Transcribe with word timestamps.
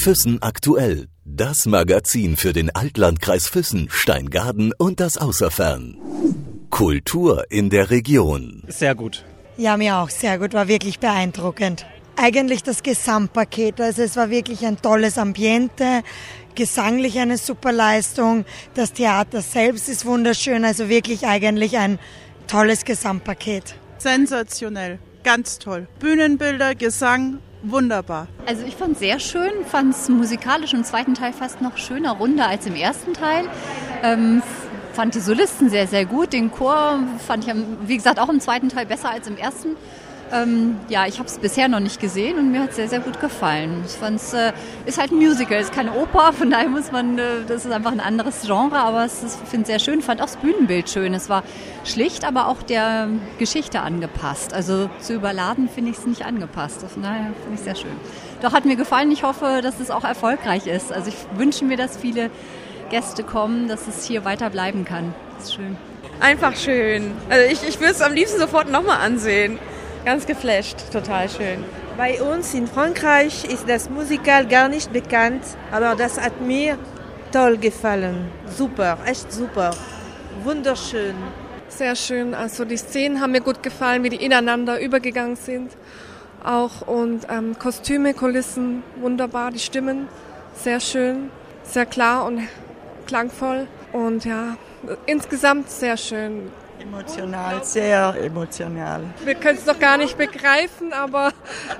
Füssen 0.00 0.40
aktuell. 0.40 1.08
Das 1.26 1.66
Magazin 1.66 2.38
für 2.38 2.54
den 2.54 2.74
Altlandkreis 2.74 3.48
Füssen, 3.48 3.88
Steingaden 3.90 4.72
und 4.78 4.98
das 4.98 5.18
Außerfern. 5.18 5.98
Kultur 6.70 7.44
in 7.50 7.68
der 7.68 7.90
Region. 7.90 8.62
Sehr 8.68 8.94
gut. 8.94 9.26
Ja, 9.58 9.76
mir 9.76 9.98
auch 9.98 10.08
sehr 10.08 10.38
gut, 10.38 10.54
war 10.54 10.68
wirklich 10.68 11.00
beeindruckend. 11.00 11.84
Eigentlich 12.16 12.62
das 12.62 12.82
Gesamtpaket, 12.82 13.78
also 13.78 14.00
es 14.00 14.16
war 14.16 14.30
wirklich 14.30 14.64
ein 14.64 14.80
tolles 14.80 15.18
Ambiente, 15.18 16.02
gesanglich 16.54 17.18
eine 17.18 17.36
super 17.36 17.70
Leistung, 17.70 18.46
das 18.72 18.94
Theater 18.94 19.42
selbst 19.42 19.90
ist 19.90 20.06
wunderschön, 20.06 20.64
also 20.64 20.88
wirklich 20.88 21.26
eigentlich 21.26 21.76
ein 21.76 21.98
tolles 22.46 22.86
Gesamtpaket. 22.86 23.74
Sensationell, 23.98 24.98
ganz 25.24 25.58
toll. 25.58 25.88
Bühnenbilder, 25.98 26.74
Gesang, 26.74 27.40
wunderbar. 27.62 28.26
Also 28.46 28.64
ich 28.64 28.76
fand 28.76 28.92
es 28.92 28.98
sehr 29.00 29.18
schön, 29.20 29.50
fand 29.66 29.94
es 29.94 30.08
musikalisch 30.08 30.72
im 30.72 30.84
zweiten 30.84 31.14
Teil 31.14 31.32
fast 31.32 31.60
noch 31.60 31.76
schöner, 31.76 32.12
runder 32.12 32.48
als 32.48 32.66
im 32.66 32.74
ersten 32.74 33.14
Teil. 33.14 33.44
Ähm, 34.02 34.42
fand 34.92 35.14
die 35.14 35.20
Solisten 35.20 35.70
sehr, 35.70 35.86
sehr 35.86 36.04
gut. 36.04 36.32
Den 36.32 36.50
Chor 36.50 37.00
fand 37.26 37.46
ich, 37.46 37.54
wie 37.86 37.96
gesagt, 37.96 38.18
auch 38.18 38.28
im 38.28 38.40
zweiten 38.40 38.68
Teil 38.68 38.86
besser 38.86 39.10
als 39.10 39.28
im 39.28 39.36
ersten. 39.36 39.76
Ähm, 40.32 40.76
ja, 40.88 41.06
ich 41.06 41.18
habe 41.18 41.28
es 41.28 41.38
bisher 41.38 41.68
noch 41.68 41.80
nicht 41.80 42.00
gesehen 42.00 42.38
und 42.38 42.52
mir 42.52 42.62
hat 42.62 42.70
es 42.70 42.76
sehr, 42.76 42.88
sehr 42.88 43.00
gut 43.00 43.20
gefallen. 43.20 43.82
Ich 43.84 43.94
fand 43.94 44.16
es 44.20 44.32
äh, 44.32 44.52
ist 44.86 45.00
halt 45.00 45.10
ein 45.10 45.16
Musical, 45.16 45.60
ist 45.60 45.72
keine 45.72 45.92
Oper, 45.92 46.32
von 46.32 46.50
daher 46.50 46.68
muss 46.68 46.92
man, 46.92 47.18
äh, 47.18 47.22
das 47.48 47.64
ist 47.64 47.72
einfach 47.72 47.90
ein 47.90 48.00
anderes 48.00 48.42
Genre, 48.42 48.78
aber 48.78 49.04
es 49.04 49.24
ist, 49.24 49.40
finde 49.48 49.66
sehr 49.66 49.80
schön. 49.80 50.02
Fand 50.02 50.20
auch 50.20 50.26
das 50.26 50.36
Bühnenbild 50.36 50.88
schön. 50.88 51.14
Es 51.14 51.28
war 51.28 51.42
schlicht, 51.84 52.24
aber 52.24 52.46
auch 52.46 52.62
der 52.62 53.08
Geschichte 53.38 53.80
angepasst. 53.80 54.54
Also 54.54 54.88
zu 55.00 55.14
überladen 55.14 55.68
finde 55.68 55.90
ich 55.90 55.98
es 55.98 56.06
nicht 56.06 56.24
angepasst. 56.24 56.84
Von 56.88 57.02
daher 57.02 57.32
finde 57.42 57.54
ich 57.54 57.60
sehr 57.60 57.74
schön. 57.74 57.90
Doch 58.40 58.52
hat 58.52 58.64
mir 58.64 58.76
gefallen. 58.76 59.10
Ich 59.10 59.24
hoffe, 59.24 59.60
dass 59.62 59.80
es 59.80 59.90
auch 59.90 60.04
erfolgreich 60.04 60.66
ist. 60.66 60.92
Also 60.92 61.08
ich 61.08 61.38
wünsche 61.38 61.64
mir, 61.64 61.76
dass 61.76 61.96
viele 61.96 62.30
Gäste 62.90 63.24
kommen, 63.24 63.68
dass 63.68 63.88
es 63.88 64.04
hier 64.04 64.24
weiter 64.24 64.50
bleiben 64.50 64.84
kann. 64.84 65.14
Das 65.36 65.46
ist 65.46 65.54
schön. 65.54 65.76
Einfach 66.20 66.54
schön. 66.54 67.12
Also 67.28 67.50
ich, 67.50 67.66
ich 67.68 67.80
würde 67.80 67.92
es 67.92 68.02
am 68.02 68.12
liebsten 68.12 68.38
sofort 68.38 68.70
nochmal 68.70 68.98
ansehen. 68.98 69.58
Ganz 70.04 70.26
geflasht, 70.26 70.76
total 70.92 71.28
schön. 71.28 71.62
Bei 71.98 72.22
uns 72.22 72.54
in 72.54 72.66
Frankreich 72.66 73.44
ist 73.44 73.68
das 73.68 73.90
Musical 73.90 74.46
gar 74.46 74.68
nicht 74.68 74.92
bekannt, 74.92 75.42
aber 75.70 75.94
das 75.94 76.18
hat 76.18 76.40
mir 76.40 76.78
toll 77.32 77.58
gefallen. 77.58 78.30
Super, 78.46 78.96
echt 79.04 79.30
super. 79.30 79.72
Wunderschön. 80.42 81.14
Sehr 81.68 81.94
schön. 81.94 82.34
Also 82.34 82.64
die 82.64 82.78
Szenen 82.78 83.20
haben 83.20 83.32
mir 83.32 83.42
gut 83.42 83.62
gefallen, 83.62 84.02
wie 84.02 84.08
die 84.08 84.24
ineinander 84.24 84.80
übergegangen 84.80 85.36
sind. 85.36 85.72
Auch 86.42 86.88
und 86.88 87.26
ähm, 87.30 87.58
Kostüme, 87.58 88.14
Kulissen, 88.14 88.82
wunderbar. 88.96 89.50
Die 89.50 89.58
Stimmen, 89.58 90.08
sehr 90.54 90.80
schön, 90.80 91.30
sehr 91.62 91.84
klar 91.84 92.24
und 92.24 92.40
klangvoll. 93.06 93.66
Und 93.92 94.24
ja, 94.24 94.56
insgesamt 95.06 95.70
sehr 95.70 95.96
schön. 95.96 96.50
Emotional, 96.80 97.62
sehr 97.62 98.14
emotional. 98.24 99.02
Wir 99.24 99.34
können 99.34 99.58
es 99.58 99.66
noch 99.66 99.78
gar 99.78 99.98
nicht 99.98 100.16
begreifen, 100.16 100.94
aber 100.94 101.32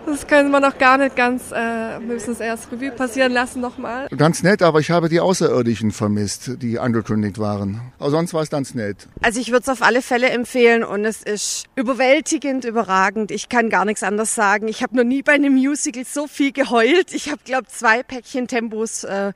das 0.04 0.26
können 0.26 0.50
wir 0.50 0.60
noch 0.60 0.76
gar 0.76 0.98
nicht 0.98 1.16
ganz, 1.16 1.44
äh, 1.54 1.98
müssen 2.00 2.32
es 2.32 2.40
erst 2.40 2.70
Revue 2.70 2.90
passieren 2.90 3.32
lassen 3.32 3.60
nochmal. 3.60 4.08
Ganz 4.14 4.42
nett, 4.42 4.60
aber 4.62 4.80
ich 4.80 4.90
habe 4.90 5.08
die 5.08 5.20
Außerirdischen 5.20 5.90
vermisst, 5.90 6.62
die 6.62 6.78
angekündigt 6.78 7.38
waren. 7.38 7.80
Aber 7.98 8.10
sonst 8.10 8.34
war 8.34 8.42
es 8.42 8.50
ganz 8.50 8.74
nett. 8.74 9.08
Also 9.22 9.40
ich 9.40 9.50
würde 9.50 9.62
es 9.62 9.68
auf 9.70 9.80
alle 9.82 10.02
Fälle 10.02 10.28
empfehlen 10.28 10.84
und 10.84 11.06
es 11.06 11.22
ist 11.22 11.64
überwältigend, 11.76 12.66
überragend. 12.66 13.30
Ich 13.30 13.48
kann 13.48 13.70
gar 13.70 13.86
nichts 13.86 14.02
anderes 14.02 14.34
sagen. 14.34 14.68
Ich 14.68 14.82
habe 14.82 14.96
noch 14.96 15.04
nie 15.04 15.22
bei 15.22 15.32
einem 15.32 15.54
Musical 15.54 16.04
so 16.04 16.26
viel 16.26 16.52
geheult. 16.52 17.14
Ich 17.14 17.30
habe, 17.30 17.40
glaube 17.44 17.68
zwei 17.68 18.02
Päckchen 18.02 18.48
Tempos 18.48 19.04
äh, 19.04 19.32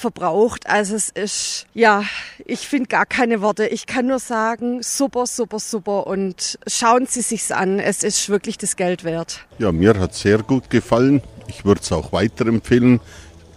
verbraucht. 0.00 0.68
Also 0.68 0.96
es 0.96 1.10
ist, 1.10 1.66
ja, 1.74 2.02
ich 2.44 2.66
finde 2.66 2.88
gar 2.88 3.06
keine 3.06 3.40
Worte. 3.40 3.66
Ich 3.66 3.86
kann 3.86 4.06
nur 4.06 4.18
sagen, 4.18 4.82
super, 4.82 5.26
super, 5.26 5.60
super 5.60 6.06
und 6.06 6.58
schauen 6.66 7.06
Sie 7.06 7.20
sich's 7.20 7.52
an. 7.52 7.78
Es 7.78 8.02
ist 8.02 8.28
wirklich 8.28 8.58
das 8.58 8.76
Geld 8.76 9.04
wert. 9.04 9.46
Ja, 9.58 9.70
mir 9.70 9.98
hat 9.98 10.14
sehr 10.14 10.38
gut 10.38 10.70
gefallen. 10.70 11.22
Ich 11.48 11.64
würde 11.64 11.80
es 11.82 11.92
auch 11.92 12.12
weiterempfehlen. 12.12 13.00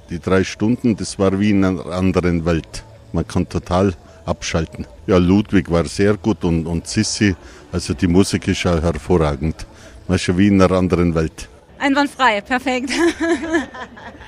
Die 0.09 0.19
drei 0.19 0.43
Stunden, 0.43 0.95
das 0.95 1.17
war 1.17 1.39
wie 1.39 1.51
in 1.51 1.63
einer 1.63 1.85
anderen 1.87 2.45
Welt. 2.45 2.83
Man 3.13 3.27
kann 3.27 3.47
total 3.47 3.93
abschalten. 4.25 4.85
Ja, 5.07 5.17
Ludwig 5.17 5.69
war 5.71 5.85
sehr 5.85 6.17
gut 6.17 6.43
und, 6.43 6.65
und 6.65 6.87
Sissi, 6.87 7.35
also 7.71 7.93
die 7.93 8.07
Musik 8.07 8.47
ist 8.47 8.63
ja 8.63 8.81
hervorragend. 8.81 9.65
Man 10.07 10.15
ist 10.15 10.27
ja 10.27 10.37
wie 10.37 10.47
in 10.47 10.61
einer 10.61 10.73
anderen 10.75 11.15
Welt. 11.15 11.49
Einwandfrei, 11.79 12.41
perfekt. 12.41 12.91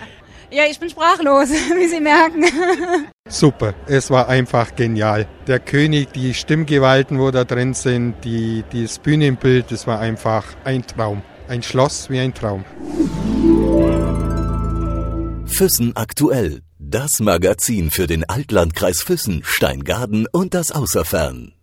Ja, 0.55 0.63
ich 0.69 0.79
bin 0.79 0.89
sprachlos, 0.89 1.49
wie 1.75 1.87
Sie 1.89 1.99
merken. 1.99 2.45
Super, 3.27 3.73
es 3.87 4.09
war 4.09 4.29
einfach 4.29 4.73
genial. 4.73 5.27
Der 5.47 5.59
König, 5.59 6.13
die 6.13 6.33
Stimmgewalten, 6.33 7.19
wo 7.19 7.29
da 7.29 7.43
drin 7.43 7.73
sind, 7.73 8.15
die, 8.23 8.63
das 8.71 8.99
Bühnenbild, 8.99 9.69
das 9.69 9.85
war 9.85 9.99
einfach 9.99 10.45
ein 10.63 10.87
Traum. 10.87 11.23
Ein 11.49 11.61
Schloss 11.61 12.09
wie 12.09 12.21
ein 12.21 12.33
Traum. 12.33 12.63
Füssen 15.45 15.91
aktuell. 15.97 16.61
Das 16.79 17.19
Magazin 17.19 17.91
für 17.91 18.07
den 18.07 18.23
Altlandkreis 18.23 19.01
Füssen, 19.01 19.41
Steingaden 19.43 20.25
und 20.31 20.53
das 20.53 20.71
Außerfern. 20.71 21.54